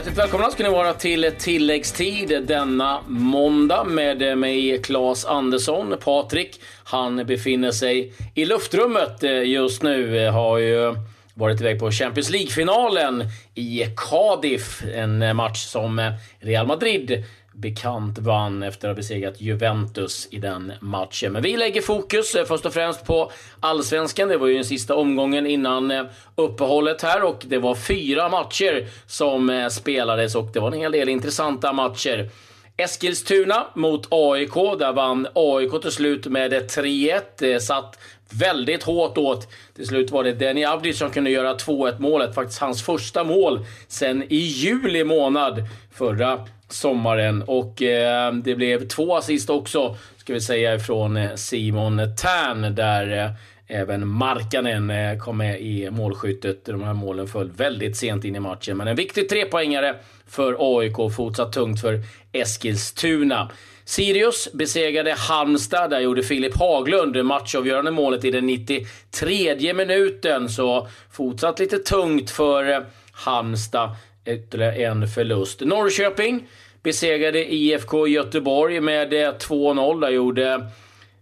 Hjärtligt 0.00 0.18
välkomna 0.18 0.50
ska 0.50 0.62
ni 0.62 0.68
vara 0.68 0.92
till 0.92 1.32
tilläggstid 1.38 2.42
denna 2.46 3.00
måndag 3.06 3.84
med 3.84 4.38
mig 4.38 4.82
Claes 4.82 5.24
Andersson. 5.24 5.96
Patrik, 6.04 6.60
han 6.84 7.26
befinner 7.26 7.70
sig 7.70 8.12
i 8.34 8.44
luftrummet 8.44 9.22
just 9.44 9.82
nu. 9.82 10.28
Har 10.28 10.58
ju 10.58 10.94
varit 11.34 11.60
iväg 11.60 11.78
på 11.78 11.90
Champions 11.90 12.30
League-finalen 12.30 13.24
i 13.54 13.86
Cardiff. 13.96 14.82
En 14.94 15.36
match 15.36 15.64
som 15.64 16.12
Real 16.40 16.66
Madrid 16.66 17.24
bekant 17.52 18.18
vann 18.18 18.62
efter 18.62 18.88
att 18.88 18.92
ha 18.92 18.96
besegrat 18.96 19.40
Juventus 19.40 20.28
i 20.30 20.38
den 20.38 20.72
matchen. 20.80 21.32
Men 21.32 21.42
vi 21.42 21.56
lägger 21.56 21.80
fokus 21.80 22.34
eh, 22.34 22.44
först 22.44 22.66
och 22.66 22.74
främst 22.74 23.04
på 23.04 23.32
allsvenskan. 23.60 24.28
Det 24.28 24.36
var 24.36 24.46
ju 24.46 24.54
den 24.54 24.64
sista 24.64 24.94
omgången 24.94 25.46
innan 25.46 25.90
eh, 25.90 26.04
uppehållet 26.34 27.02
här 27.02 27.22
och 27.22 27.44
det 27.46 27.58
var 27.58 27.74
fyra 27.74 28.28
matcher 28.28 28.88
som 29.06 29.50
eh, 29.50 29.68
spelades 29.68 30.34
och 30.34 30.50
det 30.52 30.60
var 30.60 30.72
en 30.72 30.78
hel 30.78 30.92
del 30.92 31.08
intressanta 31.08 31.72
matcher. 31.72 32.30
Eskilstuna 32.76 33.66
mot 33.74 34.06
AIK. 34.10 34.54
Där 34.54 34.92
vann 34.92 35.26
AIK 35.34 35.82
till 35.82 35.90
slut 35.90 36.26
med 36.26 36.52
3-1. 36.52 37.58
Satt 37.58 37.98
väldigt 38.32 38.82
hårt 38.82 39.18
åt. 39.18 39.48
Till 39.76 39.86
slut 39.86 40.10
var 40.10 40.24
det 40.24 40.32
Denny 40.32 40.64
Avdic 40.64 40.98
som 40.98 41.10
kunde 41.10 41.30
göra 41.30 41.54
2-1 41.54 41.98
målet. 41.98 42.34
Faktiskt 42.34 42.60
hans 42.60 42.82
första 42.82 43.24
mål 43.24 43.64
sen 43.88 44.22
i 44.22 44.36
juli 44.36 45.04
månad 45.04 45.64
förra 45.92 46.46
sommaren. 46.68 47.42
Och 47.42 47.82
eh, 47.82 48.32
det 48.32 48.54
blev 48.54 48.88
två 48.88 49.16
assist 49.16 49.50
också, 49.50 49.96
ska 50.16 50.32
vi 50.32 50.40
säga, 50.40 50.78
från 50.78 51.16
eh, 51.16 51.34
Simon 51.34 52.00
Tern 52.16 52.74
där 52.74 53.24
eh, 53.24 53.30
även 53.70 54.08
Markanen 54.08 54.90
eh, 54.90 55.18
kom 55.18 55.36
med 55.36 55.60
i 55.60 55.90
målskyttet. 55.90 56.64
De 56.64 56.82
här 56.82 56.94
målen 56.94 57.26
föll 57.26 57.50
väldigt 57.50 57.96
sent 57.96 58.24
in 58.24 58.36
i 58.36 58.40
matchen. 58.40 58.76
Men 58.76 58.88
en 58.88 58.96
viktig 58.96 59.28
trepoängare 59.28 59.94
för 60.26 60.56
AIK, 60.58 60.96
fortsatt 61.16 61.52
tungt 61.52 61.80
för 61.80 62.00
Eskilstuna. 62.32 63.50
Sirius 63.84 64.52
besegrade 64.52 65.14
Halmstad. 65.18 65.90
Där 65.90 66.00
gjorde 66.00 66.22
Filip 66.22 66.56
Haglund 66.56 67.24
matchavgörande 67.24 67.90
målet 67.90 68.24
i 68.24 68.30
den 68.30 68.46
93 68.46 69.74
minuten. 69.74 70.48
Så 70.48 70.88
fortsatt 71.12 71.58
lite 71.58 71.78
tungt 71.78 72.30
för 72.30 72.72
eh, 72.72 72.80
Halmstad. 73.12 73.90
Ytterligare 74.26 74.74
en 74.74 75.08
förlust. 75.08 75.60
Norrköping 75.60 76.46
besegrade 76.82 77.54
IFK 77.54 78.06
Göteborg 78.06 78.80
med 78.80 79.12
eh, 79.12 79.34
2-0. 79.34 80.00
Där 80.00 80.10
gjorde 80.10 80.66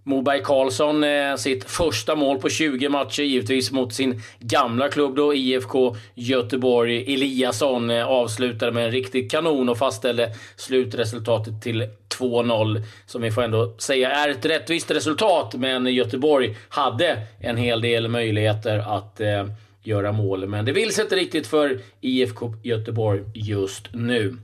Moberg 0.08 0.42
Karlsson 0.42 1.04
eh, 1.04 1.36
sitt 1.36 1.70
första 1.70 2.16
mål 2.16 2.38
på 2.38 2.48
20 2.48 2.88
matcher, 2.88 3.22
givetvis 3.22 3.70
mot 3.70 3.94
sin 3.94 4.22
gamla 4.38 4.88
klubb 4.88 5.16
då, 5.16 5.34
IFK 5.34 5.96
Göteborg. 6.14 7.14
Eliasson 7.14 7.90
eh, 7.90 8.06
avslutade 8.06 8.72
med 8.72 8.84
en 8.84 8.90
riktig 8.90 9.30
kanon 9.30 9.68
och 9.68 9.78
fastställde 9.78 10.32
slutresultatet 10.56 11.62
till 11.62 11.88
2-0. 12.18 12.82
Som 13.06 13.22
vi 13.22 13.30
får 13.30 13.42
ändå 13.42 13.74
säga 13.78 14.10
är 14.10 14.28
ett 14.28 14.44
rättvist 14.46 14.90
resultat, 14.90 15.54
men 15.54 15.86
Göteborg 15.86 16.56
hade 16.68 17.22
en 17.40 17.56
hel 17.56 17.80
del 17.80 18.08
möjligheter 18.08 18.78
att 18.78 19.20
eh, 19.20 19.46
göra 19.82 20.12
mål. 20.12 20.46
Men 20.46 20.64
det 20.64 20.72
vill 20.72 20.94
sig 20.94 21.04
inte 21.04 21.16
riktigt 21.16 21.46
för 21.46 21.80
IFK 22.00 22.54
Göteborg 22.62 23.22
just 23.34 23.88
nu. 23.92 24.36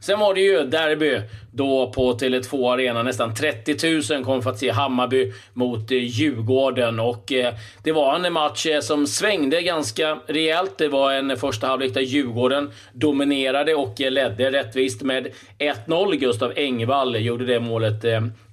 Sen 0.00 0.18
var 0.18 0.34
det 0.34 0.40
ju 0.40 0.64
derby 0.64 1.20
då 1.52 1.92
på 1.94 2.12
Tele2 2.12 2.72
Arena. 2.72 3.02
Nästan 3.02 3.34
30 3.34 4.14
000 4.14 4.24
kom 4.24 4.42
för 4.42 4.50
att 4.50 4.58
se 4.58 4.70
Hammarby 4.70 5.32
mot 5.52 5.90
eh, 5.90 5.98
Djurgården. 5.98 7.00
Och 7.00 7.32
eh, 7.32 7.54
det 7.82 7.92
var 7.92 8.14
en 8.14 8.32
match 8.32 8.66
eh, 8.66 8.80
som 8.80 9.06
svängde 9.06 9.62
ganska 9.62 10.18
rejält. 10.26 10.78
Det 10.78 10.88
var 10.88 11.12
en 11.12 11.36
första 11.36 11.66
halvlek 11.66 11.94
där 11.94 12.00
Djurgården 12.00 12.70
dominerade 12.92 13.74
och 13.74 14.00
ledde 14.00 14.52
rättvist 14.52 15.02
med 15.02 15.28
1-0. 15.58 16.14
Gustav 16.14 16.52
Engvall 16.56 17.16
gjorde 17.20 17.46
det 17.46 17.60
målet 17.60 18.04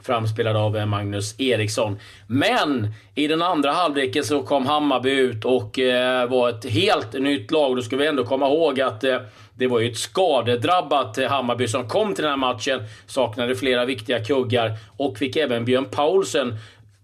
framspelad 0.04 0.56
av 0.56 0.88
Magnus 0.88 1.40
Eriksson. 1.40 2.00
Men 2.28 2.88
i 3.16 3.28
den 3.28 3.42
andra 3.42 3.72
halvleken 3.72 4.24
så 4.24 4.44
kom 4.44 4.66
Hammarby 4.66 5.12
ut 5.12 5.46
och 5.46 5.80
var 6.30 6.50
ett 6.50 6.66
helt 6.66 7.14
nytt 7.14 7.52
lag. 7.52 7.76
Då 7.76 7.82
ska 7.82 7.98
vi 7.98 8.08
ändå 8.08 8.26
komma 8.26 8.48
ihåg 8.48 8.82
att 8.82 9.04
det 9.58 9.68
var 9.68 9.80
ju 9.80 9.92
ett 9.92 9.98
skadedrabbat 9.98 11.18
Hammarby 11.30 11.68
som 11.68 11.88
kom 11.88 12.14
till 12.14 12.24
den 12.24 12.32
här 12.32 12.38
matchen. 12.38 12.80
Saknade 13.06 13.56
flera 13.56 13.86
viktiga 13.86 14.24
kuggar 14.24 14.78
och 14.98 15.18
fick 15.18 15.36
även 15.36 15.66
Björn 15.66 15.86
Paulsen 15.86 16.58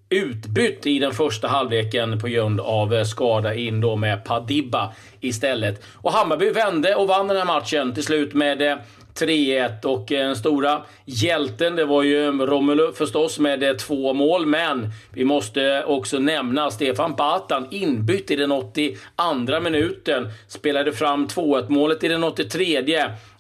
utbytt 0.10 0.86
i 0.86 1.00
den 1.00 1.14
första 1.14 1.48
halvleken 1.48 2.20
på 2.20 2.28
grund 2.28 2.60
av 2.60 2.94
eh, 2.94 3.04
skada 3.04 3.54
in 3.54 3.82
då 3.82 3.96
med 3.96 4.24
Padibba 4.24 4.94
istället. 5.20 5.84
Och 5.96 6.12
Hammarby 6.12 6.50
vände 6.50 6.96
och 6.96 7.08
vann 7.08 7.28
den 7.28 7.38
här 7.38 7.46
matchen 7.46 7.94
till 7.94 8.04
slut 8.04 8.34
med 8.34 8.62
eh, 8.62 8.78
3-1 9.16 9.86
och 9.86 10.12
eh, 10.12 10.28
den 10.28 10.36
stora 10.36 10.82
hjälten 11.06 11.76
det 11.76 11.86
var 11.86 12.04
ju 12.04 12.26
eh, 12.26 12.32
Romelu 12.32 12.92
förstås 12.92 13.40
med 13.40 13.64
eh, 13.64 13.74
två 13.74 14.14
mål. 14.14 14.46
Men 14.46 14.90
vi 15.12 15.26
måste 15.26 15.84
också 15.84 16.20
nämna 16.20 16.72
Stefan 16.72 17.16
Batan 17.16 17.68
inbytt 17.72 18.32
i 18.32 18.36
den 18.36 18.52
82 18.52 19.60
minuten. 19.62 20.30
Spelade 20.48 20.92
fram 20.94 21.28
2-1 21.28 21.70
målet 21.70 22.04
i 22.04 22.08
den 22.08 22.24
83 22.24 22.82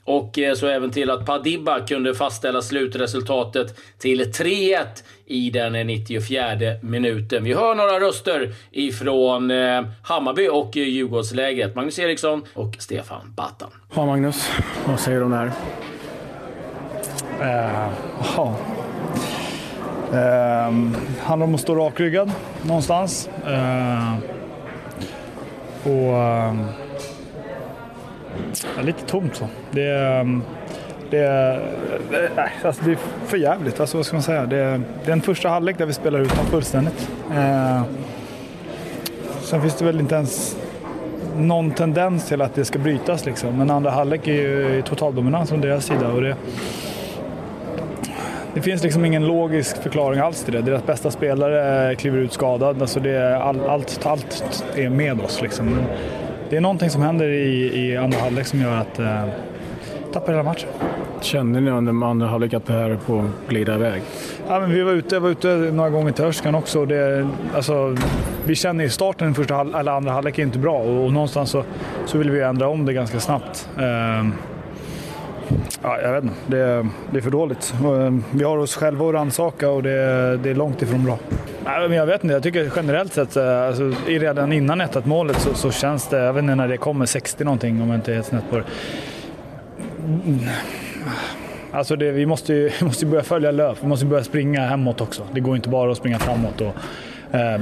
och 0.05 0.39
eh, 0.39 0.53
så 0.55 0.67
även 0.67 0.91
till 0.91 1.09
att 1.09 1.25
Padibba 1.25 1.79
kunde 1.79 2.15
fastställa 2.15 2.61
slutresultatet 2.61 3.79
till 3.97 4.21
3-1 4.21 4.85
i 5.25 5.49
den 5.49 5.87
94 5.87 6.45
minuten. 6.81 7.43
Vi 7.43 7.53
hör 7.53 7.75
några 7.75 7.99
röster 7.99 8.55
ifrån 8.71 9.51
eh, 9.51 9.81
Hammarby 10.01 10.47
och 10.47 10.75
Djurgårdslägret. 10.75 11.75
Magnus 11.75 11.99
Eriksson 11.99 12.43
och 12.53 12.75
Stefan 12.79 13.33
Battan. 13.35 13.69
Ja, 13.95 14.05
Magnus. 14.05 14.51
Vad 14.87 14.99
säger 14.99 15.19
du 15.19 15.25
om 15.25 15.31
det 15.31 15.37
här? 15.37 15.51
Uh, 17.41 17.93
ja. 18.37 18.55
Uh, 20.11 20.91
handlar 21.19 21.47
om 21.47 21.55
att 21.55 21.61
stå 21.61 21.75
rakryggad 21.75 22.31
någonstans. 22.61 23.29
Uh, 23.47 24.17
och... 25.83 26.13
Uh, 26.13 26.82
Ja, 28.75 28.81
lite 28.81 29.05
tomt 29.05 29.35
så. 29.35 29.47
Det 29.71 29.83
är, 29.83 30.21
ehm, 30.21 30.43
det 31.09 31.17
är, 31.19 31.55
eh, 31.55 32.29
nej, 32.35 32.51
alltså 32.63 32.85
det 32.85 32.91
är 32.91 32.97
för 33.27 33.37
jävligt. 33.37 33.79
Alltså, 33.79 33.97
vad 33.97 34.05
ska 34.05 34.15
man 34.15 34.23
säga? 34.23 34.45
Det 34.45 34.57
är, 34.57 34.81
det 35.05 35.11
är 35.11 35.13
en 35.13 35.21
första 35.21 35.49
halvlek 35.49 35.77
där 35.77 35.85
vi 35.85 35.93
spelar 35.93 36.19
ut 36.19 36.35
dem 36.35 36.45
fullständigt. 36.45 37.09
Eh, 37.35 37.81
sen 39.41 39.61
finns 39.61 39.75
det 39.75 39.85
väl 39.85 39.99
inte 39.99 40.15
ens 40.15 40.57
någon 41.37 41.71
tendens 41.71 42.27
till 42.27 42.41
att 42.41 42.55
det 42.55 42.65
ska 42.65 42.79
brytas. 42.79 43.25
Liksom. 43.25 43.57
Men 43.57 43.69
andra 43.69 43.91
halvlek 43.91 44.27
är 44.27 44.33
ju 44.33 44.81
totaldominans 44.81 45.49
från 45.49 45.61
deras 45.61 45.85
sida. 45.85 46.07
Och 46.07 46.21
det, 46.21 46.35
det 48.53 48.61
finns 48.61 48.83
liksom 48.83 49.05
ingen 49.05 49.27
logisk 49.27 49.83
förklaring 49.83 50.19
alls 50.19 50.43
till 50.43 50.53
det. 50.53 50.61
Deras 50.61 50.85
bästa 50.85 51.11
spelare 51.11 51.95
kliver 51.95 52.17
ut 52.17 52.33
skadad. 52.33 52.81
Alltså 52.81 52.99
det, 52.99 53.37
all, 53.37 53.69
allt, 53.69 54.05
allt 54.05 54.65
är 54.75 54.89
med 54.89 55.21
oss. 55.21 55.41
Liksom 55.41 55.77
det 56.53 56.57
är 56.57 56.61
någonting 56.61 56.89
som 56.89 57.01
händer 57.01 57.29
i, 57.29 57.85
i 57.85 57.97
andra 57.97 58.19
halvlek 58.19 58.47
som 58.47 58.61
gör 58.61 58.77
att 58.77 58.99
eh, 58.99 59.25
tappar 60.11 60.31
hela 60.31 60.43
matchen. 60.43 60.69
Kände 61.21 61.59
ni 61.59 61.71
under 61.71 62.07
andra 62.07 62.27
halvlek 62.27 62.53
att 62.53 62.65
det 62.65 62.73
här 62.73 62.89
är 62.89 62.95
på 62.95 63.19
att 63.19 63.49
glida 63.49 63.75
iväg? 63.75 64.01
Ja, 64.47 64.59
men 64.59 64.69
vi 64.69 64.81
var 64.81 64.91
ute, 64.91 65.19
var 65.19 65.29
ute 65.29 65.47
några 65.47 65.89
gånger 65.89 66.11
till 66.11 66.25
Örskan 66.25 66.55
också. 66.55 66.85
Det, 66.85 67.29
alltså, 67.55 67.97
vi 68.45 68.55
känner 68.55 68.83
i 68.83 68.89
starten 68.89 69.33
första 69.33 69.55
halv, 69.55 69.75
eller 69.75 69.91
andra 69.91 70.11
halvlek 70.11 70.39
är 70.39 70.43
inte 70.43 70.59
bra 70.59 70.77
och, 70.77 71.05
och 71.05 71.13
någonstans 71.13 71.49
så, 71.49 71.63
så 72.05 72.17
vill 72.17 72.29
vi 72.29 72.41
ändra 72.41 72.67
om 72.67 72.85
det 72.85 72.93
ganska 72.93 73.19
snabbt. 73.19 73.69
Eh, 73.77 74.27
ja, 75.81 76.01
jag 76.01 76.13
vet 76.13 76.23
inte, 76.23 76.35
det, 76.47 76.87
det 77.11 77.17
är 77.17 77.21
för 77.21 77.31
dåligt. 77.31 77.73
Eh, 77.83 78.13
vi 78.31 78.43
har 78.43 78.57
oss 78.57 78.75
själva 78.75 79.07
att 79.07 79.13
rannsaka 79.13 79.69
och 79.69 79.83
det, 79.83 80.37
det 80.37 80.49
är 80.49 80.55
långt 80.55 80.81
ifrån 80.81 81.05
bra. 81.05 81.17
Nej, 81.65 81.89
men 81.89 81.97
jag 81.97 82.05
vet 82.05 82.23
inte, 82.23 82.33
jag 82.33 82.43
tycker 82.43 82.71
generellt 82.75 83.13
sett, 83.13 83.35
eh, 83.35 83.61
alltså, 83.61 83.91
redan 84.07 84.53
innan 84.53 84.81
1 84.81 85.05
målet 85.05 85.39
så, 85.39 85.53
så, 85.53 85.71
känns 85.71 86.07
det, 86.07 86.17
jag 86.17 86.33
vet 86.33 86.43
inte 86.43 86.55
när 86.55 86.67
det 86.67 86.77
kommer, 86.77 87.05
60 87.05 87.43
någonting 87.43 87.81
om 87.81 87.87
jag 87.87 87.97
inte 87.97 88.11
är 88.11 88.15
helt 88.15 88.27
snett 88.27 88.49
på 88.49 88.57
det. 88.57 88.63
Mm. 90.05 90.39
Alltså 91.71 91.95
det, 91.95 92.11
vi 92.11 92.25
måste 92.25 92.53
ju 92.53 92.71
måste 92.81 93.05
börja 93.05 93.23
följa 93.23 93.51
löp, 93.51 93.77
vi 93.81 93.87
måste 93.87 94.05
börja 94.05 94.23
springa 94.23 94.61
hemåt 94.61 95.01
också. 95.01 95.23
Det 95.33 95.39
går 95.39 95.55
inte 95.55 95.69
bara 95.69 95.91
att 95.91 95.97
springa 95.97 96.19
framåt. 96.19 96.61
Och, 96.61 96.75
eh, 97.35 97.61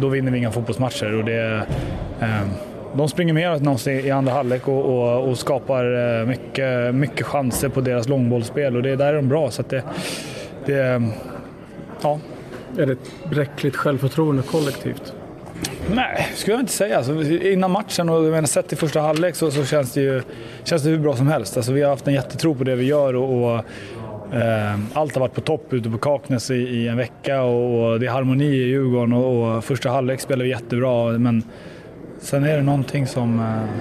då 0.00 0.08
vinner 0.08 0.32
vi 0.32 0.38
inga 0.38 0.50
fotbollsmatcher. 0.50 1.14
Och 1.14 1.24
det, 1.24 1.66
eh, 2.20 2.46
de 2.94 3.08
springer 3.08 3.32
mer 3.32 3.50
än 3.50 3.68
oss 3.68 3.86
i 3.86 4.10
andra 4.10 4.32
halvlek 4.32 4.68
och, 4.68 4.84
och, 4.84 5.28
och, 5.28 5.38
skapar 5.38 6.18
eh, 6.20 6.26
mycket, 6.26 6.94
mycket 6.94 7.26
chanser 7.26 7.68
på 7.68 7.80
deras 7.80 8.08
långbollsspel 8.08 8.76
och 8.76 8.82
det, 8.82 8.96
där 8.96 9.06
är 9.06 9.16
de 9.16 9.28
bra. 9.28 9.50
Så 9.50 9.62
det, 9.68 9.82
det, 10.66 11.02
ja, 12.02 12.18
är 12.78 12.86
det 12.86 12.92
ett 12.92 13.30
bräckligt 13.30 13.76
självförtroende 13.76 14.42
kollektivt? 14.42 15.14
Nej, 15.94 16.28
skulle 16.34 16.54
jag 16.54 16.62
inte 16.62 16.72
säga. 16.72 16.96
Alltså, 16.96 17.22
innan 17.22 17.70
matchen 17.70 18.08
och 18.08 18.22
menar, 18.22 18.46
sett 18.46 18.72
i 18.72 18.76
första 18.76 19.00
halvlek 19.00 19.34
så, 19.34 19.50
så, 19.50 19.64
känns, 19.64 19.92
det 19.92 20.00
ju, 20.00 20.22
känns 20.64 20.82
det 20.82 20.90
hur 20.90 20.98
bra 20.98 21.16
som 21.16 21.28
helst. 21.28 21.56
Alltså, 21.56 21.72
vi 21.72 21.82
har 21.82 21.90
haft 21.90 22.08
en 22.08 22.14
jättetro 22.14 22.54
på 22.54 22.64
det 22.64 22.74
vi 22.76 22.84
gör 22.84 23.16
och, 23.16 23.54
och 23.54 23.64
eh, 24.34 24.78
allt 24.92 25.14
har 25.14 25.20
varit 25.20 25.34
på 25.34 25.40
topp 25.40 25.72
ute 25.72 25.90
på 25.90 25.98
Kaknäs 25.98 26.50
i, 26.50 26.54
i 26.54 26.88
en 26.88 26.96
vecka 26.96 27.42
och, 27.42 27.92
och, 27.92 28.00
det 28.00 28.06
är 28.06 28.10
harmoni 28.10 28.44
i 28.44 28.64
Djurgården 28.64 29.12
och, 29.12 29.56
och 29.56 29.64
första 29.64 29.90
halvlek 29.90 30.20
spelar 30.20 30.44
vi 30.44 30.50
jättebra 30.50 31.18
men 31.18 31.42
sen 32.20 32.44
är 32.44 32.56
det 32.56 32.62
någonting 32.62 33.06
som, 33.06 33.40
eh, 33.40 33.80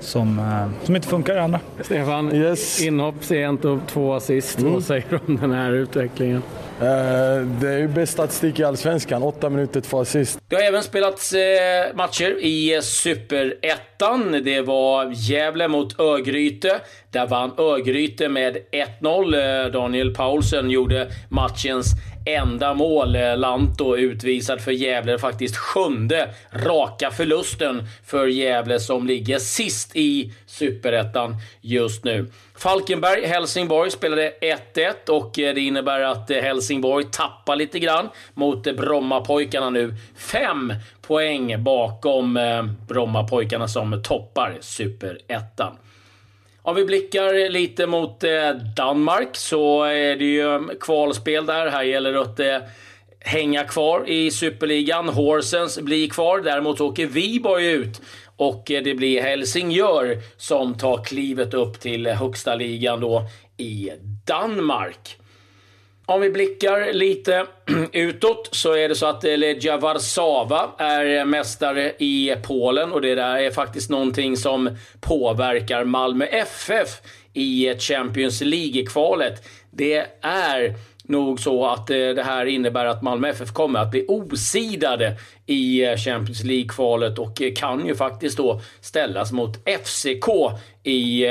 som, 0.00 0.38
eh, 0.38 0.84
som 0.84 0.96
inte 0.96 1.08
funkar 1.08 1.36
i 1.36 1.38
andra. 1.38 1.60
Stefan, 1.80 2.34
Yes. 2.34 2.82
inhopp 2.82 3.24
sent 3.24 3.64
och 3.64 3.78
två 3.86 4.14
assist. 4.14 4.60
Vad 4.60 4.84
säger 4.84 5.04
du 5.10 5.18
om 5.26 5.36
den 5.36 5.52
här 5.52 5.72
utvecklingen? 5.72 6.42
Eh, 6.80 7.46
det 7.60 7.68
är 7.68 7.78
ju 7.78 7.88
bäst 7.88 8.12
statistik 8.12 8.60
i 8.60 8.64
Allsvenskan. 8.64 9.22
Åtta 9.22 9.50
minuter, 9.50 9.80
två 9.80 10.00
assist. 10.00 10.40
Det 10.48 10.56
har 10.56 10.62
även 10.62 10.82
spelats 10.82 11.32
eh, 11.32 11.94
matcher 11.94 12.38
i 12.40 12.80
Superettan. 12.82 14.42
Det 14.44 14.60
var 14.60 15.12
Gävle 15.14 15.68
mot 15.68 16.00
Örgryte. 16.00 16.80
Där 17.10 17.26
vann 17.26 17.52
Örgryte 17.58 18.28
med 18.28 18.56
1-0. 19.00 19.64
Eh, 19.64 19.72
Daniel 19.72 20.14
Paulsen 20.14 20.70
gjorde 20.70 21.10
matchens 21.28 21.86
enda 22.26 22.74
mål. 22.74 23.16
Lanto 23.36 23.96
utvisad 23.96 24.60
för 24.60 24.72
Gävle. 24.72 25.18
Faktiskt 25.18 25.56
sjunde 25.56 26.28
raka 26.52 27.10
förlusten 27.10 27.82
för 28.04 28.26
Gävle 28.26 28.80
som 28.80 29.06
ligger 29.06 29.38
sist 29.38 29.96
i 29.96 30.32
Superettan 30.46 31.36
just 31.60 32.04
nu. 32.04 32.26
Falkenberg, 32.62 33.26
Helsingborg 33.26 33.90
spelade 33.90 34.32
1-1 34.74 35.08
och 35.08 35.38
eh, 35.38 35.54
det 35.54 35.60
innebär 35.60 36.00
att 36.00 36.30
eh, 36.30 36.38
Helsingborg 36.38 37.04
tappar 37.10 37.56
lite 37.56 37.78
grann 37.78 38.08
mot 38.34 38.66
eh, 38.66 38.72
Brommapojkarna 38.72 39.70
nu. 39.70 39.94
Fem 40.16 40.72
poäng 41.00 41.64
bakom 41.64 42.38
Brommapojkarna 42.88 43.68
som 43.68 44.02
toppar 44.02 44.56
Superettan. 44.60 45.76
Om 46.62 46.74
vi 46.74 46.84
blickar 46.84 47.50
lite 47.50 47.86
mot 47.86 48.24
Danmark 48.76 49.36
så 49.36 49.82
är 49.82 50.16
det 50.16 50.24
ju 50.24 50.68
kvalspel 50.80 51.46
där. 51.46 51.66
Här 51.66 51.82
gäller 51.82 52.12
det 52.12 52.20
att 52.20 52.70
hänga 53.20 53.64
kvar 53.64 54.04
i 54.08 54.30
Superligan. 54.30 55.08
Horsens 55.08 55.80
blir 55.80 56.08
kvar. 56.08 56.40
Däremot 56.40 56.80
åker 56.80 57.06
Viborg 57.06 57.66
ut 57.66 58.00
och 58.42 58.70
eh, 58.70 58.82
det 58.82 58.94
blir 58.94 59.22
Helsingör 59.22 60.18
som 60.36 60.78
tar 60.78 61.04
klivet 61.04 61.54
upp 61.54 61.80
till 61.80 62.06
högsta 62.06 62.54
ligan 62.54 63.00
då 63.00 63.22
i 63.56 63.90
Danmark. 64.26 65.16
Om 66.06 66.20
vi 66.20 66.30
blickar 66.30 66.92
lite 66.92 67.46
utåt 67.92 68.48
så 68.52 68.72
är 68.72 68.88
det 68.88 68.94
så 68.94 69.06
att 69.06 69.24
eh, 69.24 69.38
Legia 69.38 69.76
Warszawa 69.76 70.70
är 70.78 71.18
eh, 71.18 71.24
mästare 71.24 71.92
i 71.98 72.36
Polen 72.42 72.92
och 72.92 73.00
det 73.00 73.14
där 73.14 73.36
är 73.36 73.50
faktiskt 73.50 73.90
någonting 73.90 74.36
som 74.36 74.76
påverkar 75.00 75.84
Malmö 75.84 76.24
FF 76.24 76.88
i 77.32 77.74
Champions 77.78 78.40
League-kvalet. 78.40 79.48
Det 79.70 80.06
är 80.20 80.74
nog 81.02 81.40
så 81.40 81.66
att 81.66 81.90
eh, 81.90 81.96
det 81.96 82.22
här 82.22 82.46
innebär 82.46 82.84
att 82.84 83.02
Malmö 83.02 83.28
FF 83.28 83.52
kommer 83.52 83.80
att 83.80 83.90
bli 83.90 84.04
osidade 84.08 85.16
i 85.46 85.84
eh, 85.84 85.96
Champions 85.96 86.44
League-kvalet 86.44 87.18
och 87.18 87.42
eh, 87.42 87.54
kan 87.54 87.86
ju 87.86 87.94
faktiskt 87.94 88.36
då 88.36 88.60
ställas 88.80 89.32
mot 89.32 89.56
FCK 89.56 90.28
i 90.84 91.24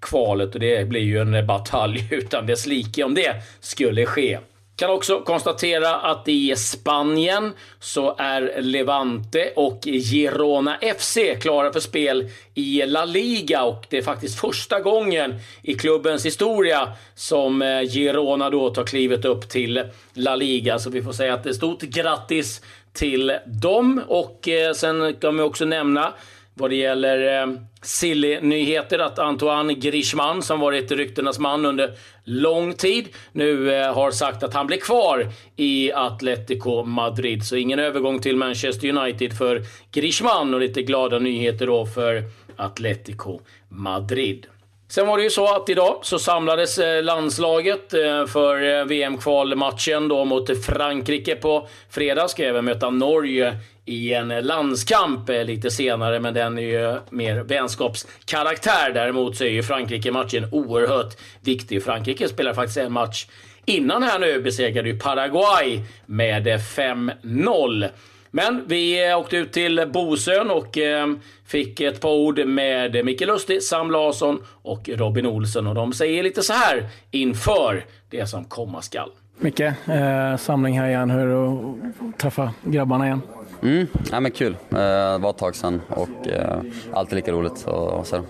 kvalet 0.00 0.54
och 0.54 0.60
det 0.60 0.88
blir 0.88 1.00
ju 1.00 1.20
en 1.20 1.46
batalj 1.46 2.08
utan 2.10 2.46
dess 2.46 2.66
like 2.66 3.04
om 3.04 3.14
det 3.14 3.42
skulle 3.60 4.06
ske. 4.06 4.38
Kan 4.76 4.90
också 4.90 5.20
konstatera 5.20 5.96
att 5.96 6.28
i 6.28 6.56
Spanien 6.56 7.52
så 7.80 8.14
är 8.18 8.62
Levante 8.62 9.52
och 9.56 9.80
Girona 9.84 10.78
FC 10.98 11.18
klara 11.40 11.72
för 11.72 11.80
spel 11.80 12.28
i 12.54 12.82
La 12.86 13.04
Liga 13.04 13.62
och 13.62 13.86
det 13.90 13.98
är 13.98 14.02
faktiskt 14.02 14.40
första 14.40 14.80
gången 14.80 15.34
i 15.62 15.74
klubbens 15.74 16.26
historia 16.26 16.92
som 17.14 17.62
eh, 17.62 17.82
Girona 17.82 18.50
då 18.50 18.70
tar 18.70 18.84
klivet 18.84 19.24
upp 19.24 19.48
till 19.48 19.82
La 20.14 20.36
Liga. 20.36 20.78
Så 20.78 20.90
vi 20.90 21.02
får 21.02 21.12
säga 21.12 21.34
att 21.34 21.44
det 21.44 21.50
är 21.50 21.54
stort 21.54 21.82
grattis 21.82 22.62
till 22.92 23.38
dem 23.46 24.02
och 24.08 24.48
eh, 24.48 24.72
sen 24.72 25.14
kan 25.20 25.36
vi 25.36 25.42
också 25.42 25.64
nämna 25.64 26.12
vad 26.58 26.70
det 26.70 26.76
gäller 26.76 27.42
eh, 27.42 27.46
silly-nyheter 27.82 28.98
att 28.98 29.18
Antoine 29.18 29.80
Griezmann, 29.80 30.42
som 30.42 30.60
varit 30.60 30.92
ryktenas 30.92 31.38
man 31.38 31.66
under 31.66 31.94
lång 32.24 32.74
tid, 32.74 33.08
nu 33.32 33.74
eh, 33.74 33.94
har 33.94 34.10
sagt 34.10 34.42
att 34.42 34.54
han 34.54 34.66
blir 34.66 34.76
kvar 34.76 35.28
i 35.56 35.92
Atletico 35.92 36.84
Madrid. 36.84 37.44
Så 37.46 37.56
ingen 37.56 37.78
övergång 37.78 38.20
till 38.20 38.36
Manchester 38.36 38.88
United 38.88 39.36
för 39.38 39.62
Griezmann 39.92 40.54
och 40.54 40.60
lite 40.60 40.82
glada 40.82 41.18
nyheter 41.18 41.66
då 41.66 41.86
för 41.86 42.22
Atletico 42.56 43.40
Madrid. 43.68 44.46
Sen 44.88 45.06
var 45.06 45.16
det 45.16 45.24
ju 45.24 45.30
så 45.30 45.54
att 45.54 45.68
idag 45.68 45.98
så 46.02 46.18
samlades 46.18 46.78
eh, 46.78 47.02
landslaget 47.02 47.94
eh, 47.94 48.26
för 48.26 48.62
eh, 48.62 48.84
VM-kvalmatchen 48.84 50.08
då 50.08 50.24
mot 50.24 50.64
Frankrike 50.64 51.36
på 51.36 51.68
fredag. 51.90 52.28
Ska 52.28 52.44
även 52.44 52.64
möta 52.64 52.90
Norge 52.90 53.58
i 53.84 54.14
en 54.14 54.28
landskamp 54.28 55.28
lite 55.28 55.70
senare, 55.70 56.20
men 56.20 56.34
den 56.34 56.58
är 56.58 56.62
ju 56.62 56.98
mer 57.10 57.36
vänskapskaraktär. 57.36 58.90
Däremot 58.94 59.36
så 59.36 59.44
är 59.44 59.48
ju 59.48 59.62
Frankrike-matchen 59.62 60.48
oerhört 60.52 61.16
viktig. 61.40 61.84
Frankrike 61.84 62.28
spelar 62.28 62.54
faktiskt 62.54 62.78
en 62.78 62.92
match 62.92 63.26
innan 63.64 64.02
här 64.02 64.18
nu, 64.18 64.40
besegrade 64.40 64.88
ju 64.88 64.98
Paraguay 64.98 65.80
med 66.06 66.46
5-0. 66.46 67.88
Men 68.36 68.64
vi 68.66 69.14
åkte 69.14 69.36
ut 69.36 69.52
till 69.52 69.90
Bosön 69.92 70.50
och 70.50 70.78
eh, 70.78 71.06
fick 71.46 71.80
ett 71.80 72.00
par 72.00 72.10
ord 72.10 72.46
med 72.46 73.04
Micke 73.04 73.20
Lustig, 73.20 73.62
Sam 73.62 73.90
Larsson 73.90 74.38
och 74.62 74.88
Robin 74.88 75.26
Olsen. 75.26 75.66
Och 75.66 75.74
de 75.74 75.92
säger 75.92 76.22
lite 76.22 76.42
så 76.42 76.52
här 76.52 76.88
inför 77.10 77.84
det 78.10 78.26
som 78.26 78.44
komma 78.44 78.82
skall. 78.82 79.10
Micke, 79.38 79.60
eh, 79.60 80.36
samling 80.38 80.78
här 80.80 80.88
igen. 80.88 81.10
Hur 81.10 81.20
är 81.20 81.26
det 81.26 82.08
att 82.08 82.18
träffa 82.18 82.52
grabbarna 82.64 83.06
igen? 83.06 83.22
Mm, 83.62 83.86
ja, 84.10 84.20
men 84.20 84.30
kul. 84.30 84.52
Eh, 84.70 84.76
Det 84.78 85.18
var 85.18 85.30
ett 85.30 85.38
tag 85.38 85.56
sedan 85.56 85.80
och 85.88 86.28
eh, 86.28 86.58
alltid 86.92 87.16
lika 87.16 87.32
roligt 87.32 87.68
att 87.68 88.06
se 88.06 88.16
dem. 88.16 88.26